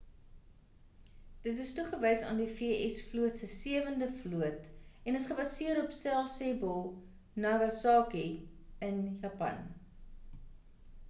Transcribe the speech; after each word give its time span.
dit 1.47 1.59
is 1.65 1.73
toegewys 1.79 2.23
aan 2.29 2.39
die 2.41 2.47
v.s. 2.59 2.97
vloot 3.09 3.41
se 3.41 3.49
sewende 3.55 4.07
vloot 4.23 4.65
en 5.11 5.19
is 5.21 5.29
gebaseer 5.33 5.83
in 5.83 5.93
sasebo 5.99 6.73
nagasaki 7.47 8.27
in 8.91 8.99
japan 9.27 9.63